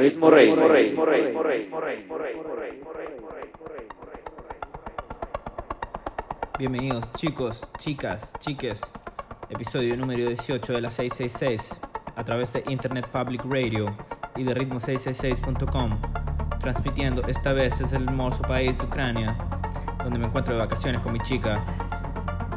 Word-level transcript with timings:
Ritmo 0.00 0.30
Rey. 0.30 0.96
Bienvenidos 6.58 7.12
chicos, 7.16 7.68
chicas, 7.76 8.32
chiques. 8.38 8.80
Episodio 9.50 9.98
número 9.98 10.26
18 10.26 10.72
de 10.72 10.80
la 10.80 10.90
666 10.90 11.82
a 12.16 12.24
través 12.24 12.54
de 12.54 12.64
Internet 12.68 13.08
Public 13.08 13.42
Radio 13.44 13.94
y 14.36 14.44
de 14.44 14.54
ritmo666.com. 14.54 16.00
Transmitiendo 16.60 17.20
esta 17.28 17.52
vez 17.52 17.78
desde 17.78 17.98
el 17.98 18.04
hermoso 18.04 18.40
país 18.40 18.80
Ucrania, 18.82 19.36
donde 20.02 20.18
me 20.18 20.28
encuentro 20.28 20.54
de 20.54 20.60
vacaciones 20.60 21.02
con 21.02 21.12
mi 21.12 21.20
chica 21.20 21.62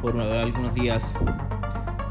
por 0.01 0.17
algunos 0.17 0.73
días. 0.73 1.13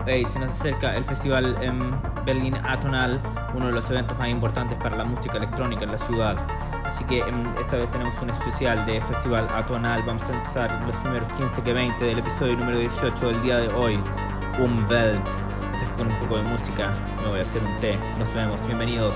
Hey, 0.06 0.26
se 0.26 0.38
nos 0.38 0.50
acerca 0.50 0.94
el 0.94 1.04
festival 1.04 1.56
en 1.62 2.11
Berlín 2.24 2.54
Atonal, 2.56 3.20
uno 3.54 3.66
de 3.66 3.72
los 3.72 3.90
eventos 3.90 4.16
más 4.18 4.28
importantes 4.28 4.78
para 4.78 4.96
la 4.96 5.04
música 5.04 5.36
electrónica 5.36 5.84
en 5.84 5.92
la 5.92 5.98
ciudad. 5.98 6.36
Así 6.84 7.04
que 7.04 7.18
em, 7.20 7.44
esta 7.60 7.76
vez 7.76 7.90
tenemos 7.90 8.14
un 8.20 8.30
especial 8.30 8.84
de 8.86 9.00
Festival 9.00 9.46
Atonal. 9.54 10.02
Vamos 10.06 10.22
a 10.28 10.34
empezar 10.34 10.84
los 10.86 10.96
primeros 10.96 11.28
15 11.34 11.62
que 11.62 11.72
20 11.72 12.04
del 12.04 12.18
episodio 12.18 12.56
número 12.56 12.78
18 12.78 13.26
del 13.28 13.42
día 13.42 13.56
de 13.58 13.72
hoy. 13.74 13.98
Un 14.60 14.84
Welt. 14.90 15.26
Con 15.96 16.06
un 16.06 16.18
poco 16.20 16.38
de 16.38 16.42
música. 16.44 16.92
Me 17.22 17.30
voy 17.30 17.40
a 17.40 17.42
hacer 17.42 17.62
un 17.62 17.80
té. 17.80 17.98
Nos 18.18 18.32
vemos. 18.34 18.64
Bienvenidos. 18.66 19.14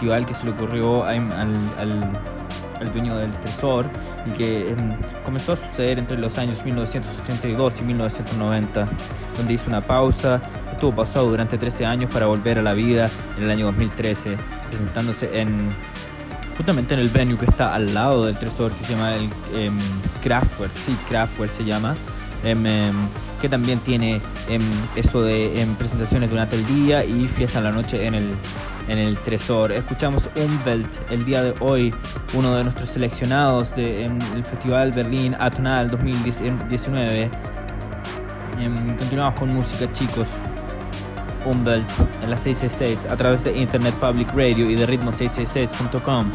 Festival 0.00 0.24
que 0.24 0.32
se 0.32 0.46
le 0.46 0.52
ocurrió 0.52 1.04
al, 1.04 1.30
al, 1.78 2.92
dueño 2.94 3.18
del 3.18 3.30
Tresor 3.40 3.84
y 4.26 4.30
que 4.30 4.70
em, 4.70 4.96
comenzó 5.26 5.52
a 5.52 5.56
suceder 5.56 5.98
entre 5.98 6.16
los 6.16 6.38
años 6.38 6.64
1982 6.64 7.80
y 7.80 7.82
1990, 7.82 8.88
donde 9.36 9.52
hizo 9.52 9.68
una 9.68 9.82
pausa, 9.82 10.40
estuvo 10.72 10.96
pausado 10.96 11.28
durante 11.28 11.58
13 11.58 11.84
años 11.84 12.10
para 12.10 12.24
volver 12.24 12.58
a 12.58 12.62
la 12.62 12.72
vida 12.72 13.10
en 13.36 13.44
el 13.44 13.50
año 13.50 13.66
2013, 13.66 14.38
presentándose 14.70 15.38
en 15.38 15.68
justamente 16.56 16.94
en 16.94 17.00
el 17.00 17.10
venue 17.10 17.36
que 17.36 17.44
está 17.44 17.74
al 17.74 17.92
lado 17.92 18.24
del 18.24 18.38
Tresor, 18.38 18.72
que 18.72 18.84
se 18.84 18.94
llama 18.94 19.14
el 19.14 19.28
eh, 19.54 19.70
Kraftwerk, 20.22 20.72
sí, 20.74 20.96
Kraftwerk 21.10 21.52
se 21.52 21.64
llama, 21.64 21.94
em, 22.42 22.64
que 23.42 23.50
también 23.50 23.78
tiene 23.80 24.22
eso 24.96 25.22
de 25.22 25.66
presentaciones 25.78 26.30
durante 26.30 26.56
el 26.56 26.66
día 26.66 27.04
y 27.04 27.26
fiesta 27.26 27.58
en 27.58 27.64
la 27.64 27.72
noche 27.72 28.06
en 28.06 28.14
el, 28.14 28.34
en 28.90 28.98
el 28.98 29.16
Tresor. 29.18 29.70
Escuchamos 29.70 30.28
Umwelt 30.34 31.10
el 31.10 31.24
día 31.24 31.42
de 31.42 31.54
hoy, 31.60 31.94
uno 32.34 32.54
de 32.56 32.64
nuestros 32.64 32.90
seleccionados 32.90 33.74
del 33.76 34.44
Festival 34.44 34.90
Berlín 34.90 35.34
Atonal 35.38 35.88
2019. 35.88 37.30
continuamos 38.98 39.38
con 39.38 39.54
música, 39.54 39.90
chicos. 39.92 40.26
Umwelt 41.46 41.88
en 42.22 42.30
la 42.30 42.36
666 42.36 43.10
a 43.10 43.16
través 43.16 43.44
de 43.44 43.56
Internet 43.56 43.94
Public 43.94 44.28
Radio 44.34 44.68
y 44.68 44.74
de 44.74 44.86
ritmo666.com. 44.86 46.30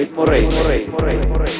Ritmo 0.00 0.24
Rey, 0.24 0.48
Rey, 0.66 0.86
Rey, 0.98 1.20
Rey. 1.20 1.52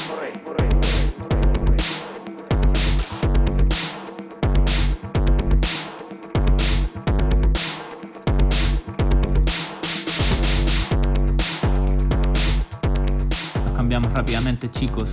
cambiamos 13.77 14.11
rápidamente 14.15 14.71
chicos, 14.71 15.11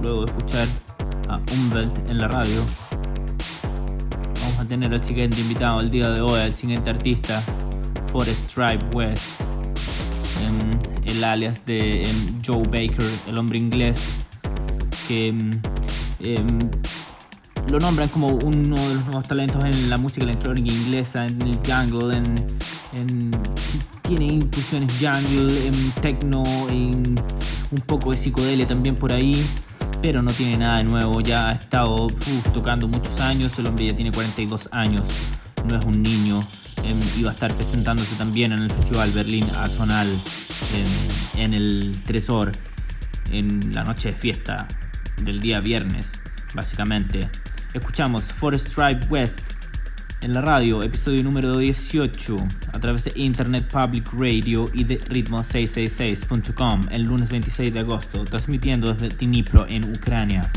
luego 0.00 0.24
de 0.24 0.32
escuchar 0.32 0.66
a 1.28 1.38
Umwelt 1.52 2.10
en 2.10 2.16
la 2.16 2.28
radio. 2.28 2.62
Vamos 4.40 4.58
a 4.58 4.64
tener 4.66 4.90
al 4.92 5.04
siguiente 5.04 5.42
invitado 5.42 5.78
el 5.80 5.90
día 5.90 6.08
de 6.08 6.22
hoy, 6.22 6.40
al 6.40 6.54
siguiente 6.54 6.88
artista, 6.88 7.42
Forest 8.10 8.54
Tribe 8.54 8.82
West, 8.94 9.31
el 11.22 11.26
alias 11.26 11.64
de 11.66 12.04
Joe 12.44 12.64
Baker, 12.64 13.06
el 13.28 13.38
hombre 13.38 13.56
inglés, 13.56 14.26
que 15.06 15.28
em, 15.28 16.58
lo 17.70 17.78
nombran 17.78 18.08
como 18.08 18.26
uno 18.26 18.74
de 18.88 18.94
los 18.96 19.04
nuevos 19.04 19.28
talentos 19.28 19.62
en 19.64 19.88
la 19.88 19.98
música 19.98 20.24
electrónica 20.24 20.72
inglesa, 20.72 21.24
en 21.26 21.40
el 21.42 21.56
jungle, 21.58 22.16
en, 22.16 23.30
tiene 24.02 24.26
inclusiones 24.26 24.92
jungle, 25.00 25.68
en 25.68 25.90
techno, 26.00 26.42
en 26.68 27.14
un 27.70 27.80
poco 27.86 28.10
de 28.10 28.16
psicodelia 28.16 28.66
también 28.66 28.96
por 28.96 29.12
ahí, 29.12 29.44
pero 30.00 30.22
no 30.22 30.32
tiene 30.32 30.56
nada 30.56 30.78
de 30.78 30.84
nuevo, 30.84 31.20
ya 31.20 31.50
ha 31.50 31.52
estado 31.52 32.08
tocando 32.52 32.88
muchos 32.88 33.20
años, 33.20 33.56
el 33.60 33.68
hombre 33.68 33.90
ya 33.90 33.94
tiene 33.94 34.10
42 34.10 34.68
años, 34.72 35.02
no 35.68 35.78
es 35.78 35.84
un 35.84 36.02
niño, 36.02 36.44
em, 36.84 37.00
iba 37.18 37.30
a 37.30 37.34
estar 37.34 37.54
presentándose 37.54 38.16
también 38.16 38.52
en 38.52 38.60
el 38.60 38.70
Festival 38.70 39.10
Berlín 39.12 39.46
Atonal 39.56 40.08
en, 41.36 41.40
en 41.40 41.54
el 41.54 42.02
Tresor, 42.06 42.52
en 43.30 43.72
la 43.74 43.84
noche 43.84 44.10
de 44.10 44.14
fiesta 44.16 44.68
del 45.22 45.40
día 45.40 45.60
viernes, 45.60 46.10
básicamente. 46.54 47.28
Escuchamos 47.74 48.32
Forest 48.32 48.74
Tribe 48.74 49.06
West 49.08 49.40
en 50.22 50.34
la 50.34 50.40
radio, 50.40 50.82
episodio 50.82 51.22
número 51.22 51.56
18, 51.56 52.36
a 52.72 52.78
través 52.78 53.04
de 53.04 53.12
Internet 53.16 53.68
Public 53.68 54.08
Radio 54.12 54.70
y 54.72 54.84
de 54.84 55.00
ritmo666.com 55.00 56.88
el 56.92 57.02
lunes 57.02 57.28
26 57.28 57.74
de 57.74 57.80
agosto, 57.80 58.24
transmitiendo 58.24 58.94
desde 58.94 59.16
Dnipro 59.16 59.66
en 59.66 59.90
Ucrania. 59.90 60.50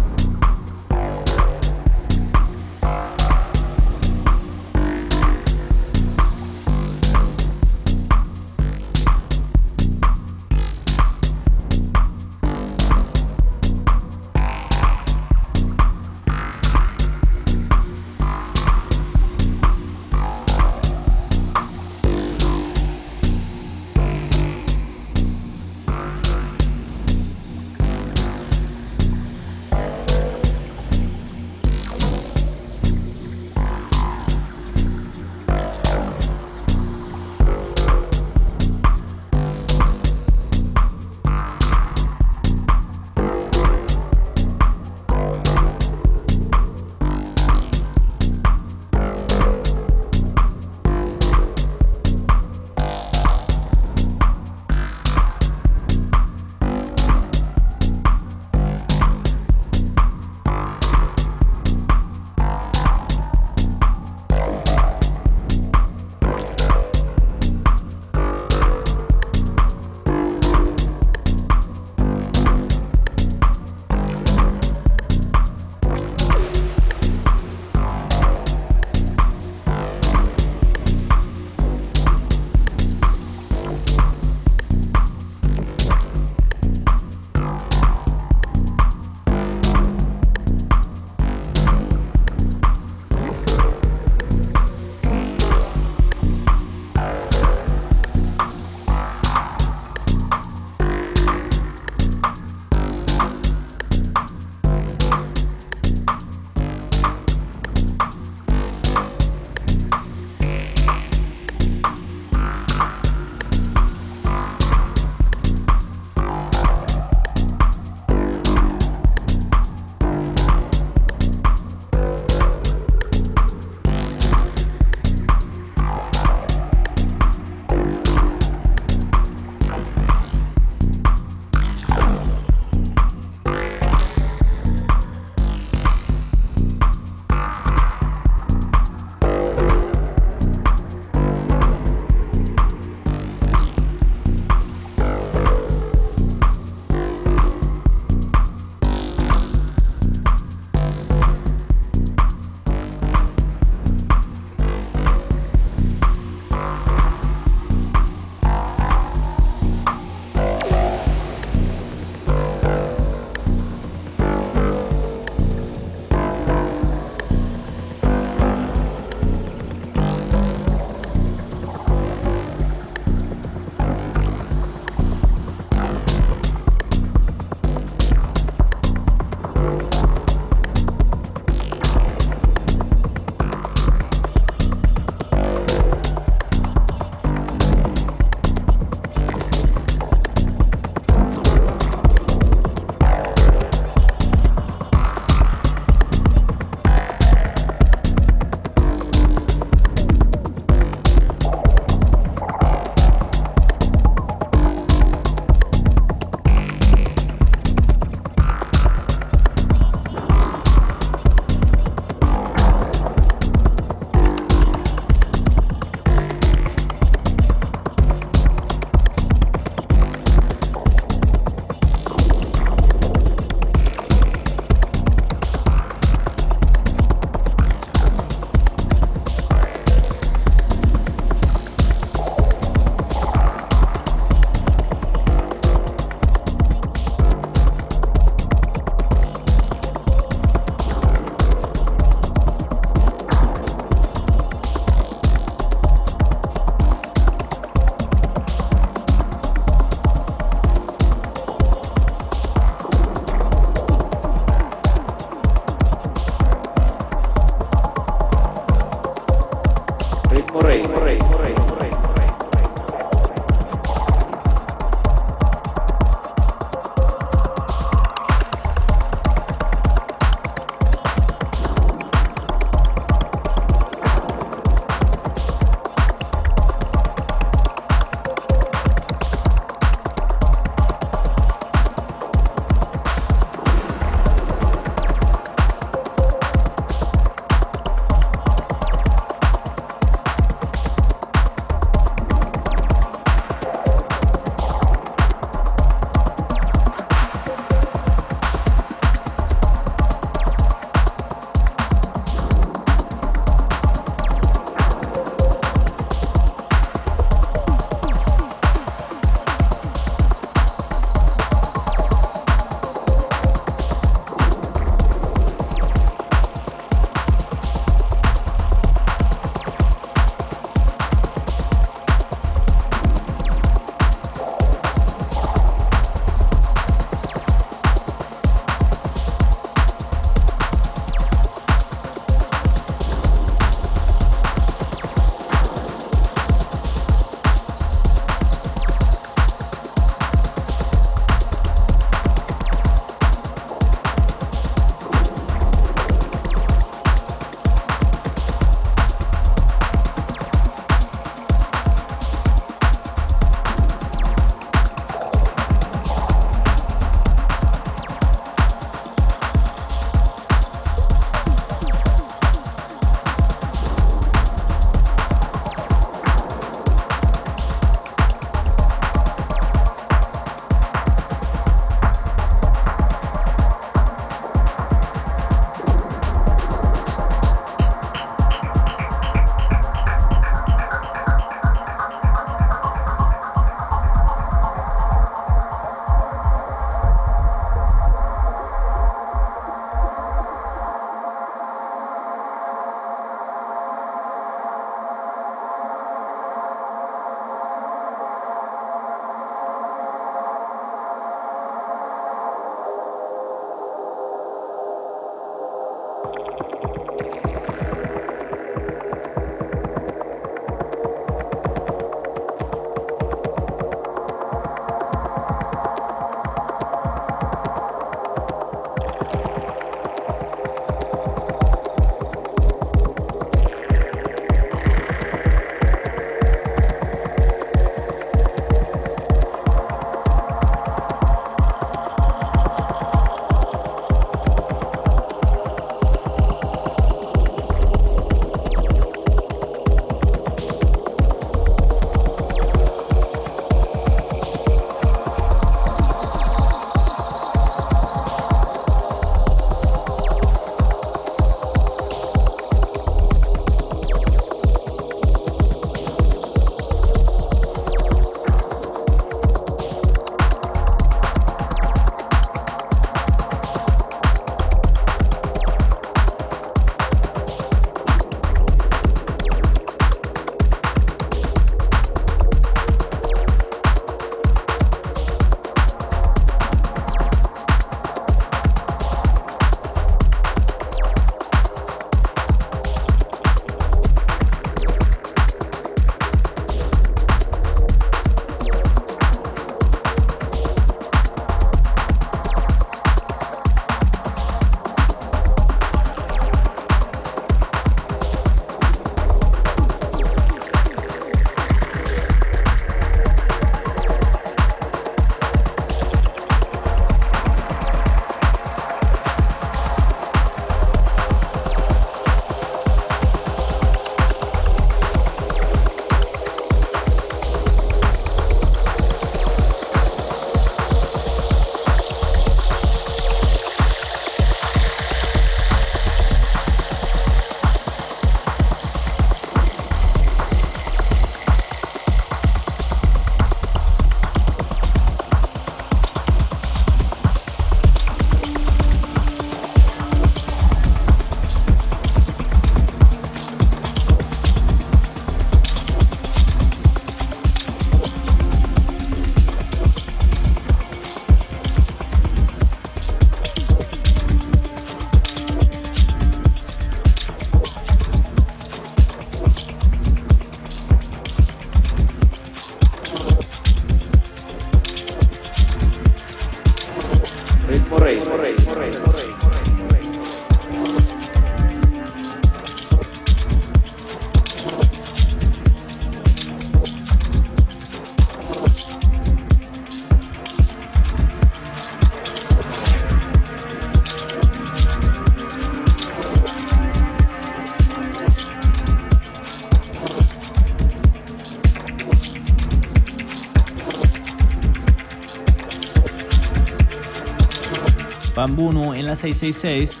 Bambuno 598.58 598.92
en 598.92 599.06
la 599.06 599.14
666. 599.14 600.00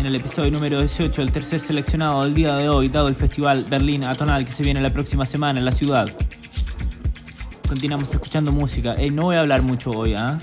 En 0.00 0.06
el 0.06 0.16
episodio 0.16 0.50
número 0.50 0.80
18, 0.80 1.22
el 1.22 1.30
tercer 1.30 1.60
seleccionado 1.60 2.24
del 2.24 2.34
día 2.34 2.56
de 2.56 2.68
hoy, 2.68 2.88
dado 2.88 3.06
el 3.06 3.14
festival 3.14 3.64
Berlín 3.70 4.02
Atonal 4.02 4.44
que 4.44 4.50
se 4.50 4.64
viene 4.64 4.80
la 4.80 4.90
próxima 4.90 5.24
semana 5.26 5.60
en 5.60 5.64
la 5.64 5.70
ciudad. 5.70 6.10
Continuamos 7.68 8.12
escuchando 8.12 8.50
música. 8.50 8.94
Ey, 8.94 9.10
no 9.10 9.24
voy 9.24 9.36
a 9.36 9.40
hablar 9.40 9.62
mucho 9.62 9.90
hoy, 9.90 10.14
¿ah? 10.14 10.38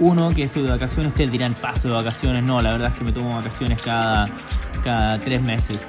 Uno, 0.00 0.34
que 0.34 0.42
estoy 0.42 0.64
de 0.64 0.70
vacaciones, 0.70 1.12
ustedes 1.12 1.32
dirán 1.32 1.54
paso 1.54 1.88
de 1.88 1.94
vacaciones. 1.94 2.42
No, 2.42 2.60
la 2.60 2.72
verdad 2.72 2.92
es 2.92 2.98
que 2.98 3.04
me 3.04 3.12
tomo 3.12 3.34
vacaciones 3.34 3.80
cada, 3.80 4.26
cada 4.84 5.18
tres 5.18 5.40
meses. 5.40 5.88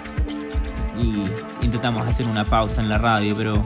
Y 0.97 1.65
intentamos 1.65 2.01
hacer 2.03 2.26
una 2.28 2.45
pausa 2.45 2.82
en 2.82 2.88
la 2.88 2.97
radio, 2.97 3.36
pero 3.36 3.61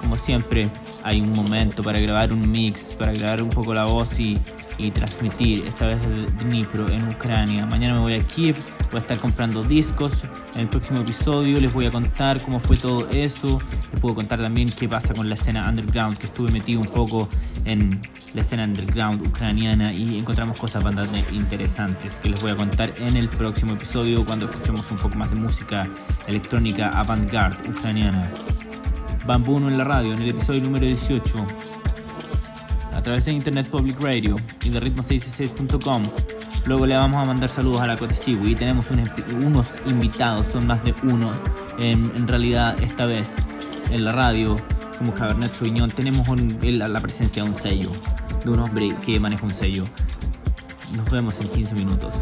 como 0.00 0.18
siempre 0.18 0.70
hay 1.02 1.22
un 1.22 1.32
momento 1.32 1.82
para 1.82 1.98
grabar 1.98 2.34
un 2.34 2.50
mix, 2.50 2.94
para 2.94 3.12
grabar 3.12 3.42
un 3.42 3.48
poco 3.48 3.72
la 3.72 3.84
voz 3.84 4.20
y, 4.20 4.38
y 4.86 4.90
transmitir, 4.90 5.64
esta 5.66 5.86
vez 5.86 6.00
de 6.08 6.26
Dnipro 6.44 6.88
en 6.88 7.08
Ucrania. 7.08 7.66
Mañana 7.66 7.94
me 7.94 8.00
voy 8.00 8.14
a 8.14 8.26
Kiev, 8.26 8.56
voy 8.90 8.98
a 8.98 9.00
estar 9.00 9.18
comprando 9.18 9.62
discos. 9.62 10.24
En 10.54 10.62
el 10.62 10.68
próximo 10.68 11.00
episodio 11.00 11.60
les 11.60 11.72
voy 11.72 11.86
a 11.86 11.90
contar 11.90 12.42
cómo 12.42 12.60
fue 12.60 12.76
todo 12.76 13.08
eso. 13.10 13.58
Les 13.92 14.00
puedo 14.00 14.14
contar 14.14 14.40
también 14.40 14.70
qué 14.70 14.88
pasa 14.88 15.14
con 15.14 15.28
la 15.28 15.34
escena 15.34 15.68
underground, 15.68 16.18
que 16.18 16.26
estuve 16.26 16.50
metido 16.50 16.80
un 16.80 16.86
poco 16.86 17.28
en 17.64 18.00
la 18.34 18.40
escena 18.40 18.64
underground 18.64 19.26
ucraniana 19.26 19.92
y 19.92 20.18
encontramos 20.18 20.58
cosas 20.58 20.82
bastante 20.82 21.24
interesantes 21.32 22.14
que 22.20 22.30
les 22.30 22.40
voy 22.40 22.52
a 22.52 22.56
contar 22.56 22.92
en 22.96 23.16
el 23.16 23.28
próximo 23.28 23.74
episodio 23.74 24.24
cuando 24.24 24.46
escuchemos 24.46 24.90
un 24.90 24.98
poco 24.98 25.16
más 25.16 25.30
de 25.30 25.40
música 25.40 25.88
electrónica 26.26 26.88
avant-garde 26.88 27.68
ucraniana. 27.68 28.30
Bambuno 29.26 29.68
en 29.68 29.76
la 29.76 29.84
radio, 29.84 30.14
en 30.14 30.22
el 30.22 30.30
episodio 30.30 30.62
número 30.62 30.86
18 30.86 31.69
a 32.94 33.02
través 33.02 33.24
de 33.24 33.32
Internet 33.32 33.68
Public 33.68 34.00
Radio 34.00 34.36
y 34.62 34.70
de 34.70 34.80
ritmo666.com. 34.80 36.04
Luego 36.66 36.86
le 36.86 36.94
vamos 36.96 37.16
a 37.16 37.24
mandar 37.24 37.48
saludos 37.48 37.80
a 37.80 37.86
la 37.86 37.96
Cotesibu 37.96 38.46
y 38.46 38.54
tenemos 38.54 38.86
unos 38.90 39.68
invitados, 39.86 40.46
son 40.46 40.66
más 40.66 40.82
de 40.84 40.94
uno. 41.04 41.30
En, 41.78 42.28
realidad, 42.28 42.80
esta 42.82 43.06
vez 43.06 43.34
en 43.90 44.04
la 44.04 44.12
radio, 44.12 44.56
como 44.98 45.14
Cabernet 45.14 45.54
Sauvignon, 45.54 45.90
tenemos 45.90 46.28
la 46.62 47.00
presencia 47.00 47.42
de 47.42 47.48
un 47.48 47.54
sello, 47.54 47.90
de 48.44 48.50
un 48.50 48.60
hombre 48.60 48.94
que 49.04 49.18
maneja 49.18 49.44
un 49.44 49.54
sello. 49.54 49.84
Nos 50.96 51.08
vemos 51.10 51.40
en 51.40 51.48
15 51.48 51.74
minutos. 51.74 52.12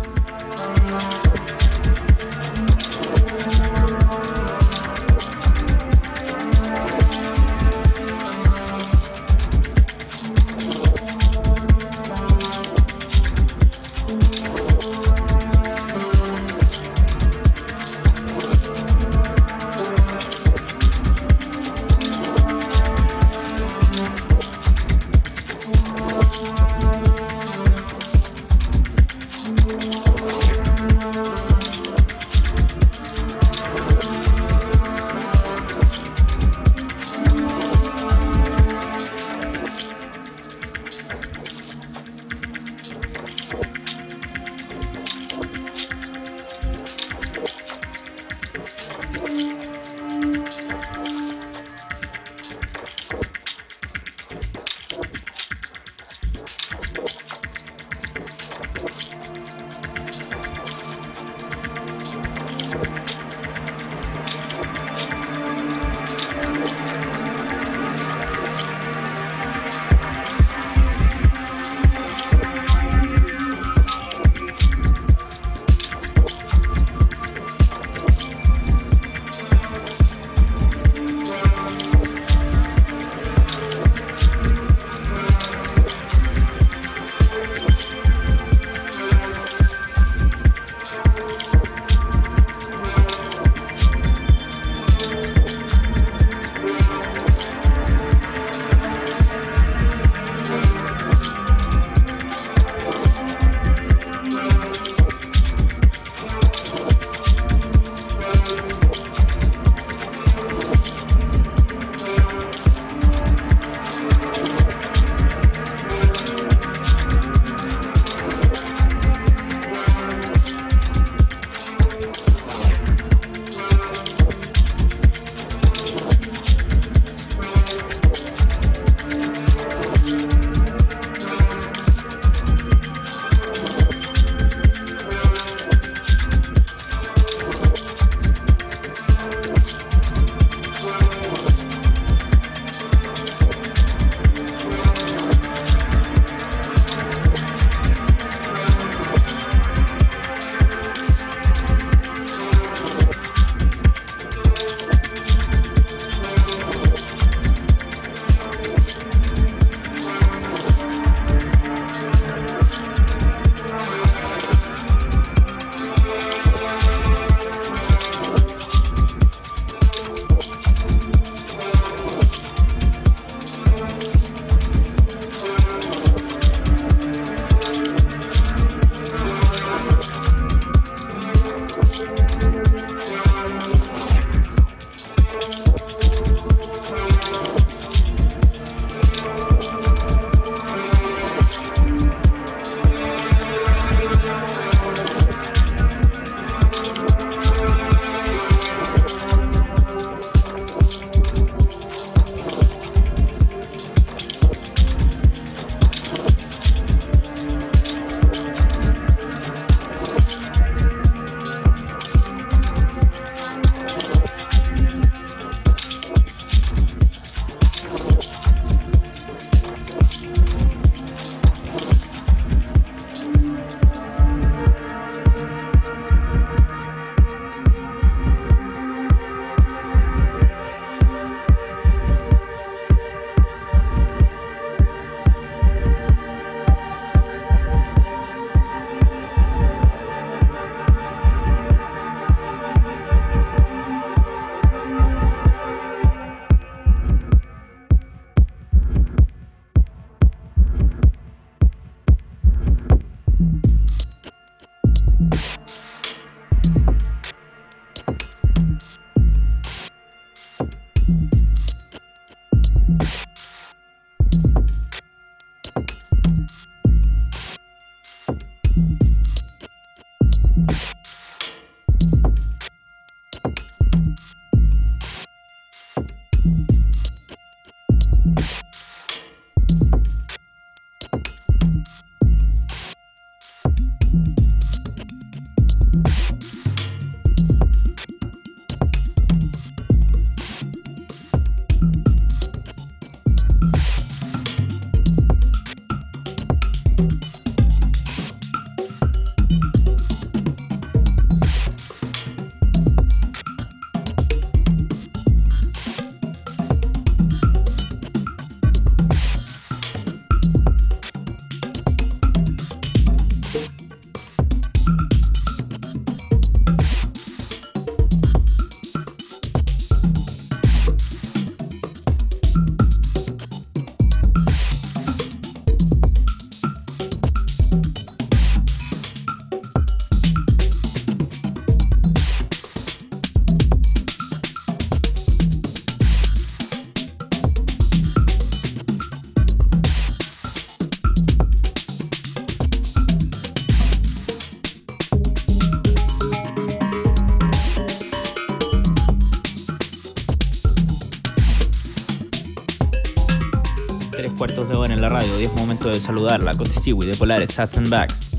Momento 355.89 355.93
de 355.93 356.01
saludarla 356.01 356.55
con 356.55 356.69
Tiziwi 356.69 357.07
de 357.07 357.15
Polares 357.15 357.51
Saturn 357.55 357.89
Backs, 357.89 358.39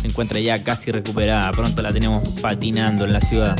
se 0.00 0.06
encuentra 0.06 0.40
ya 0.40 0.62
casi 0.62 0.90
recuperada. 0.90 1.50
Pronto 1.52 1.82
la 1.82 1.92
tenemos 1.92 2.28
patinando 2.40 3.04
en 3.04 3.12
la 3.12 3.20
ciudad. 3.20 3.56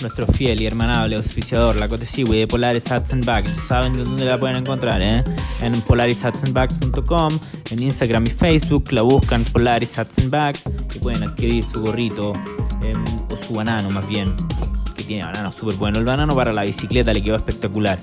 Nuestro 0.00 0.26
fiel 0.26 0.60
y 0.62 0.66
hermanable 0.66 1.16
auspiciador, 1.16 1.76
la 1.76 1.88
Cotesiwi 1.88 2.38
de 2.38 2.46
Polaris 2.46 2.90
Hats 2.90 3.12
and 3.12 3.24
Bags. 3.24 3.50
Saben 3.66 3.94
de 3.94 4.04
dónde 4.04 4.24
la 4.24 4.38
pueden 4.38 4.56
encontrar, 4.56 5.04
¿eh? 5.04 5.24
En 5.60 5.80
polarishatsandbags.com, 5.82 7.38
en 7.70 7.82
Instagram 7.82 8.24
y 8.26 8.30
Facebook 8.30 8.92
la 8.92 9.02
buscan 9.02 9.44
Polaris 9.44 9.98
Hats 9.98 10.18
and 10.18 10.30
Bags 10.30 10.62
y 10.94 10.98
pueden 11.00 11.24
adquirir 11.24 11.64
su 11.64 11.82
gorrito 11.82 12.32
em, 12.82 13.04
o 13.28 13.42
su 13.42 13.54
banano 13.54 13.90
más 13.90 14.06
bien, 14.08 14.36
que 14.96 15.02
tiene 15.02 15.24
banano 15.24 15.50
súper 15.50 15.74
bueno. 15.76 15.98
El 15.98 16.04
banano 16.04 16.34
para 16.36 16.52
la 16.52 16.62
bicicleta 16.62 17.12
le 17.12 17.22
quedó 17.22 17.36
espectacular. 17.36 17.98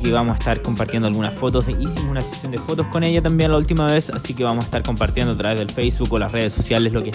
Así 0.00 0.08
que 0.08 0.14
vamos 0.14 0.32
a 0.32 0.38
estar 0.38 0.62
compartiendo 0.62 1.08
algunas 1.08 1.34
fotos. 1.34 1.68
Hicimos 1.68 2.04
una 2.04 2.22
sesión 2.22 2.52
de 2.52 2.56
fotos 2.56 2.86
con 2.86 3.04
ella 3.04 3.20
también 3.20 3.50
la 3.50 3.58
última 3.58 3.86
vez, 3.86 4.08
así 4.08 4.32
que 4.32 4.42
vamos 4.42 4.64
a 4.64 4.66
estar 4.68 4.82
compartiendo 4.82 5.34
a 5.34 5.36
través 5.36 5.58
del 5.58 5.70
Facebook 5.70 6.10
o 6.14 6.16
las 6.16 6.32
redes 6.32 6.54
sociales 6.54 6.94
lo 6.94 7.02
que, 7.02 7.10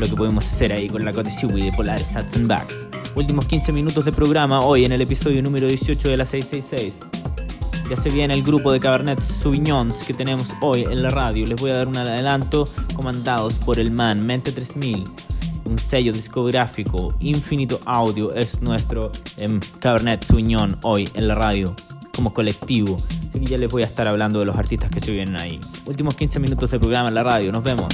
lo 0.00 0.06
que 0.06 0.16
podemos 0.16 0.46
hacer 0.46 0.72
ahí 0.72 0.88
con 0.88 1.04
la 1.04 1.12
Cotesiwi 1.12 1.60
de 1.60 1.72
Polaris 1.72 2.16
Hats 2.16 2.34
and 2.36 2.46
Bags 2.46 2.88
últimos 3.16 3.44
15 3.44 3.72
minutos 3.72 4.06
de 4.06 4.12
programa 4.12 4.60
hoy 4.60 4.86
en 4.86 4.92
el 4.92 5.02
episodio 5.02 5.42
número 5.42 5.68
18 5.68 6.08
de 6.08 6.16
la 6.16 6.24
666. 6.24 7.00
Ya 7.90 7.98
se 7.98 8.08
viene 8.08 8.32
el 8.32 8.42
grupo 8.42 8.72
de 8.72 8.80
Cabernet 8.80 9.20
Sauvignons 9.20 10.02
que 10.04 10.14
tenemos 10.14 10.54
hoy 10.62 10.84
en 10.84 11.02
la 11.02 11.10
radio. 11.10 11.44
Les 11.44 11.60
voy 11.60 11.72
a 11.72 11.74
dar 11.74 11.86
un 11.86 11.98
adelanto 11.98 12.64
comandados 12.96 13.52
por 13.58 13.78
el 13.78 13.90
man 13.90 14.24
Mente 14.24 14.52
3000. 14.52 15.04
Un 15.66 15.78
sello 15.78 16.14
discográfico, 16.14 17.08
Infinito 17.20 17.78
Audio 17.84 18.34
es 18.34 18.62
nuestro 18.62 19.12
em, 19.36 19.60
Cabernet 19.80 20.24
Sauvignon 20.24 20.78
hoy 20.82 21.06
en 21.12 21.28
la 21.28 21.34
radio 21.34 21.76
como 22.14 22.32
colectivo. 22.32 22.96
Así 22.96 23.40
que 23.40 23.46
ya 23.46 23.58
les 23.58 23.70
voy 23.70 23.82
a 23.82 23.86
estar 23.86 24.06
hablando 24.06 24.38
de 24.38 24.46
los 24.46 24.56
artistas 24.56 24.90
que 24.90 25.00
se 25.00 25.10
vienen 25.10 25.40
ahí. 25.40 25.60
Últimos 25.86 26.14
15 26.14 26.40
minutos 26.40 26.70
de 26.70 26.78
programa 26.78 27.08
en 27.08 27.14
la 27.14 27.22
radio. 27.22 27.52
Nos 27.52 27.62
vemos. 27.64 27.88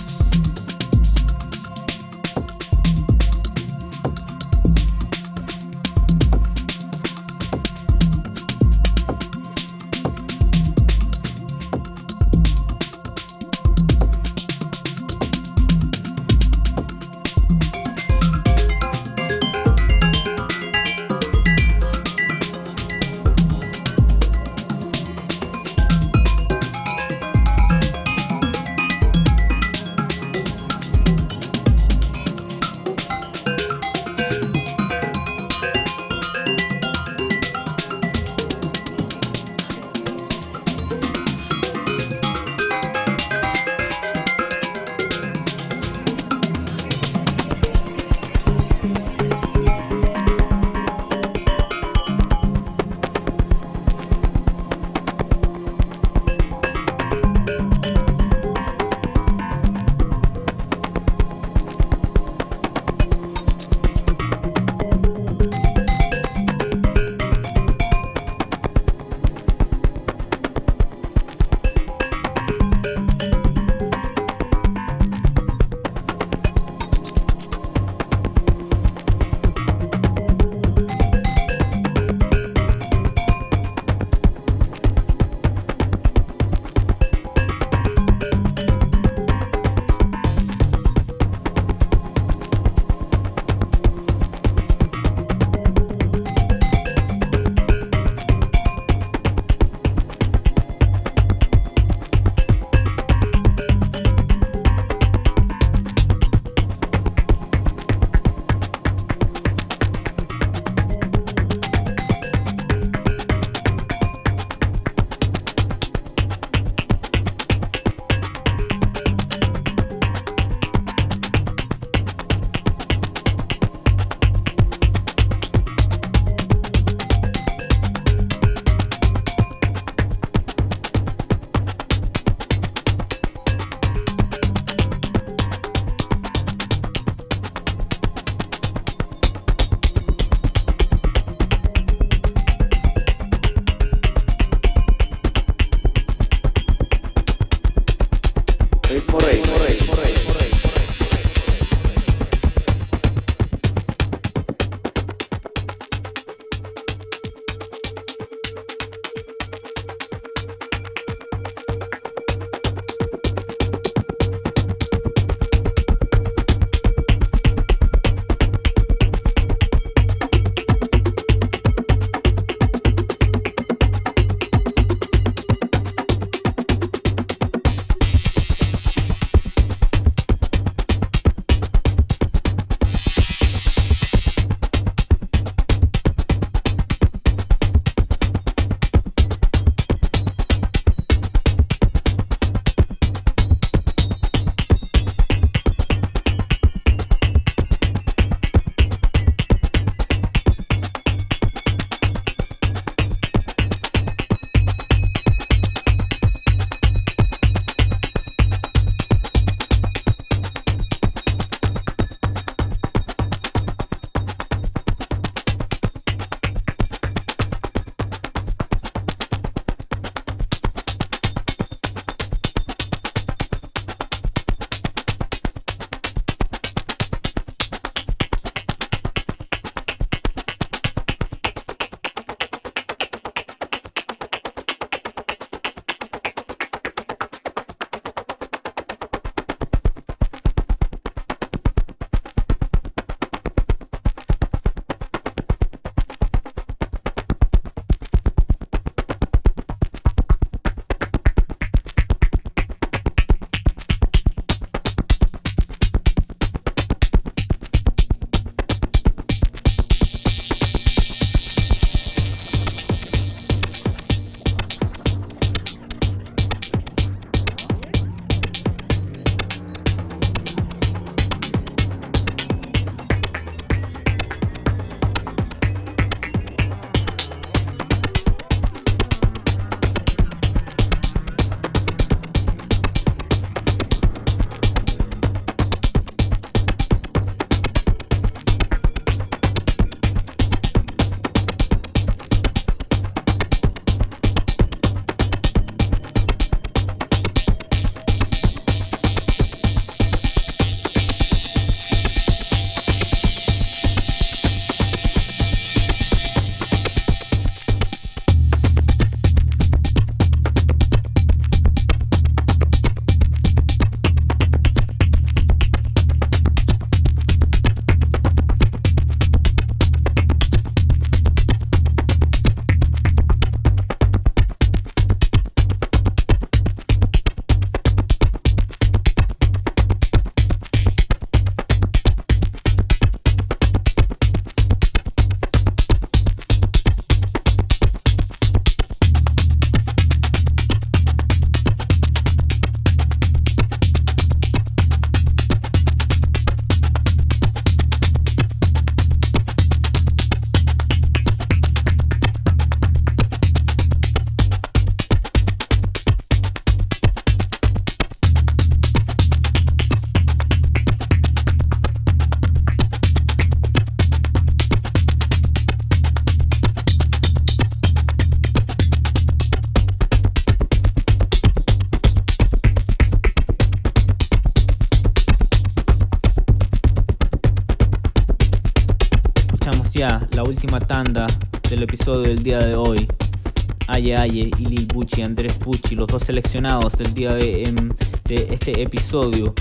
Y 384.27 384.51
Lil 384.59 384.87
Bucci, 384.93 385.23
Andrés 385.23 385.57
Pucci, 385.59 385.95
los 385.95 386.09
dos 386.09 386.25
seleccionados 386.25 386.99
del 386.99 387.15
día 387.15 387.35
de, 387.35 387.63
em, 387.63 387.91
este 388.29 388.83
episodio 388.83 389.55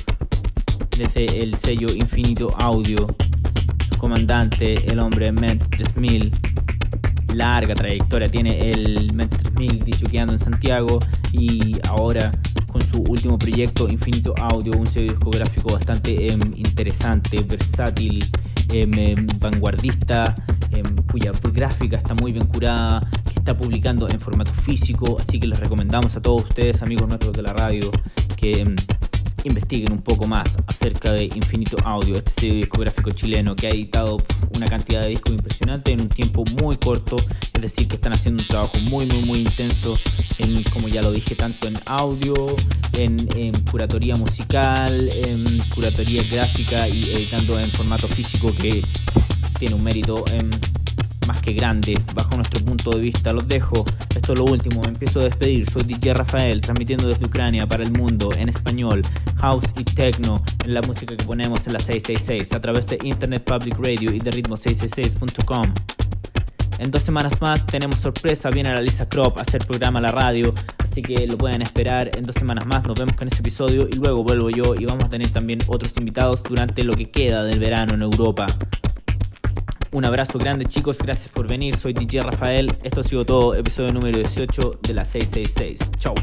desde 0.97 1.43
el 1.43 1.55
sello 1.57 1.93
Infinito 1.93 2.49
Audio. 2.57 2.95
Su 3.87 3.97
comandante, 3.99 4.83
el 4.91 4.99
hombre 4.99 5.31
Ment 5.31 5.63
3000. 5.69 6.31
Larga 7.35 7.75
trayectoria 7.75 8.27
tiene 8.29 8.71
el 8.71 9.13
Ment 9.13 9.35
3000 9.35 9.83
disjoqueando 9.83 10.33
en 10.33 10.39
Santiago 10.39 10.99
y 11.33 11.75
ahora 11.87 12.31
con 12.67 12.81
su 12.81 13.03
último 13.03 13.37
proyecto 13.37 13.87
Infinito 13.87 14.33
Audio, 14.37 14.71
un 14.77 14.87
sello 14.87 15.13
discográfico 15.13 15.73
bastante 15.73 16.31
em, 16.33 16.39
interesante, 16.55 17.41
versátil, 17.41 18.25
em, 18.73 19.27
vanguardista, 19.39 20.35
cuya 21.11 21.31
gráfica 21.53 21.97
está 21.97 22.13
muy 22.15 22.31
bien 22.31 22.45
curada, 22.47 23.01
está 23.47 23.57
publicando 23.57 24.09
en 24.09 24.19
formato 24.19 24.51
físico, 24.51 25.15
así 25.21 25.39
que 25.39 25.47
les 25.47 25.57
recomendamos 25.57 26.13
a 26.17 26.21
todos 26.21 26.43
ustedes, 26.43 26.81
amigos 26.81 27.07
nuestros 27.07 27.31
de 27.31 27.43
la 27.43 27.53
radio, 27.53 27.89
que 28.35 28.65
investiguen 29.45 29.93
un 29.93 30.01
poco 30.01 30.27
más 30.27 30.57
acerca 30.67 31.13
de 31.13 31.29
Infinito 31.33 31.77
Audio, 31.85 32.17
este 32.17 32.31
sello 32.41 32.55
discográfico 32.55 33.09
chileno 33.11 33.55
que 33.55 33.67
ha 33.67 33.69
editado 33.69 34.17
una 34.53 34.65
cantidad 34.65 35.01
de 35.01 35.11
discos 35.11 35.31
impresionante 35.31 35.93
en 35.93 36.01
un 36.01 36.09
tiempo 36.09 36.43
muy 36.61 36.75
corto, 36.75 37.15
es 37.53 37.61
decir, 37.61 37.87
que 37.87 37.95
están 37.95 38.11
haciendo 38.11 38.43
un 38.43 38.47
trabajo 38.49 38.77
muy, 38.79 39.05
muy, 39.05 39.21
muy 39.23 39.39
intenso, 39.39 39.97
en, 40.39 40.61
como 40.63 40.89
ya 40.89 41.01
lo 41.01 41.13
dije, 41.13 41.33
tanto 41.35 41.69
en 41.69 41.75
audio, 41.85 42.33
en, 42.97 43.29
curatoría 43.71 44.17
musical, 44.17 45.09
en 45.25 45.59
curatoría 45.73 46.21
gráfica 46.29 46.89
y 46.89 47.11
editando 47.11 47.57
en 47.57 47.69
formato 47.69 48.09
físico 48.09 48.49
que 48.51 48.83
tiene 49.57 49.75
un 49.75 49.83
mérito 49.85 50.25
en 50.27 50.49
más 51.27 51.41
que 51.41 51.53
grande, 51.53 51.93
bajo 52.15 52.35
nuestro 52.35 52.59
punto 52.61 52.89
de 52.91 52.99
vista. 52.99 53.33
Los 53.33 53.47
dejo. 53.47 53.83
Esto 54.15 54.33
es 54.33 54.39
lo 54.39 54.45
último. 54.45 54.81
Me 54.81 54.89
empiezo 54.89 55.19
a 55.19 55.23
despedir. 55.23 55.69
Soy 55.69 55.83
DJ 55.83 56.13
Rafael, 56.13 56.61
transmitiendo 56.61 57.07
desde 57.07 57.25
Ucrania 57.25 57.67
para 57.67 57.83
el 57.83 57.91
mundo 57.91 58.29
en 58.37 58.49
español, 58.49 59.01
house 59.37 59.65
y 59.77 59.83
techno, 59.83 60.41
en 60.65 60.73
la 60.73 60.81
música 60.81 61.15
que 61.15 61.25
ponemos 61.25 61.67
en 61.67 61.73
la 61.73 61.79
666 61.79 62.55
a 62.55 62.61
través 62.61 62.87
de 62.87 62.97
Internet 63.03 63.43
Public 63.43 63.77
Radio 63.77 64.13
y 64.13 64.19
de 64.19 64.31
ritmo666.com. 64.31 65.73
En 66.79 66.91
dos 66.91 67.01
semanas 67.01 67.41
más 67.41 67.65
tenemos 67.65 67.97
sorpresa, 67.97 68.49
viene 68.51 68.69
la 68.71 68.81
Lisa 68.81 69.09
Crop 69.09 69.39
a 69.39 69.41
hacer 69.41 69.65
programa 69.65 69.97
a 69.97 70.03
la 70.03 70.11
radio, 70.11 70.53
así 70.77 71.01
que 71.01 71.25
lo 71.25 71.35
pueden 71.35 71.63
esperar 71.63 72.11
en 72.15 72.23
dos 72.23 72.35
semanas 72.35 72.67
más. 72.67 72.85
Nos 72.85 72.99
vemos 72.99 73.13
con 73.13 73.27
ese 73.27 73.39
episodio 73.39 73.87
y 73.91 73.97
luego 73.97 74.23
vuelvo 74.23 74.51
yo 74.51 74.75
y 74.75 74.85
vamos 74.85 75.05
a 75.05 75.09
tener 75.09 75.29
también 75.29 75.59
otros 75.67 75.93
invitados 75.97 76.43
durante 76.43 76.83
lo 76.83 76.93
que 76.93 77.09
queda 77.09 77.43
del 77.43 77.59
verano 77.59 77.95
en 77.95 78.03
Europa. 78.03 78.45
Un 79.91 80.05
abrazo 80.05 80.37
grande 80.37 80.65
chicos, 80.65 80.97
gracias 80.99 81.31
por 81.31 81.47
venir, 81.47 81.75
soy 81.75 81.93
DJ 81.93 82.21
Rafael, 82.21 82.67
esto 82.83 83.01
ha 83.01 83.03
sido 83.03 83.25
todo, 83.25 83.55
episodio 83.55 83.93
número 83.93 84.19
18 84.19 84.79
de 84.81 84.93
la 84.93 85.05
666. 85.05 85.91
Chau. 85.97 86.13